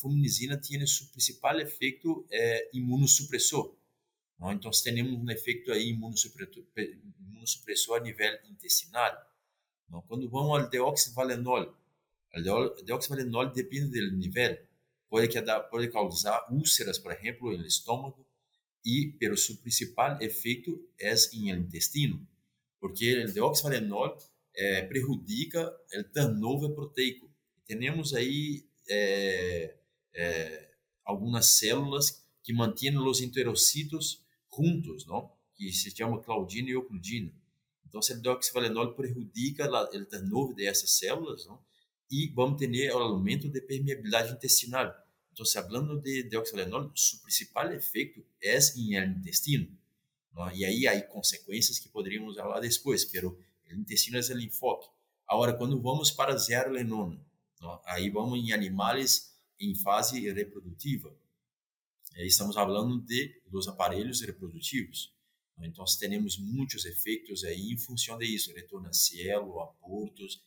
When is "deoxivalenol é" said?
23.32-24.82